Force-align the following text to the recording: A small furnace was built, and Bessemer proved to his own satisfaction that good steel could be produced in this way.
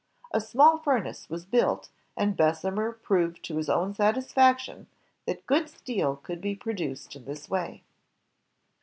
A 0.31 0.41
small 0.41 0.79
furnace 0.79 1.29
was 1.29 1.45
built, 1.45 1.89
and 2.17 2.35
Bessemer 2.35 2.91
proved 2.91 3.43
to 3.45 3.57
his 3.57 3.69
own 3.69 3.93
satisfaction 3.93 4.87
that 5.27 5.45
good 5.45 5.69
steel 5.69 6.15
could 6.15 6.41
be 6.41 6.55
produced 6.55 7.15
in 7.15 7.25
this 7.25 7.47
way. 7.51 7.83